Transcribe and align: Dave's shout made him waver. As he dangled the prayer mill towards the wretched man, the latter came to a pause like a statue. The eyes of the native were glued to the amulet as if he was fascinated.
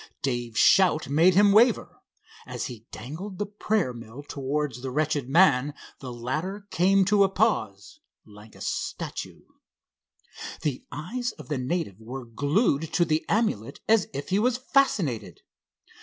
Dave's 0.23 0.57
shout 0.57 1.09
made 1.09 1.35
him 1.35 1.51
waver. 1.51 2.01
As 2.47 2.65
he 2.65 2.87
dangled 2.89 3.37
the 3.37 3.45
prayer 3.45 3.93
mill 3.93 4.23
towards 4.23 4.81
the 4.81 4.89
wretched 4.89 5.29
man, 5.29 5.75
the 5.99 6.11
latter 6.11 6.65
came 6.71 7.05
to 7.05 7.23
a 7.23 7.29
pause 7.29 7.99
like 8.25 8.55
a 8.55 8.61
statue. 8.61 9.41
The 10.63 10.83
eyes 10.91 11.33
of 11.33 11.49
the 11.49 11.59
native 11.59 11.99
were 11.99 12.25
glued 12.25 12.91
to 12.93 13.05
the 13.05 13.23
amulet 13.29 13.79
as 13.87 14.07
if 14.11 14.29
he 14.29 14.39
was 14.39 14.57
fascinated. 14.57 15.41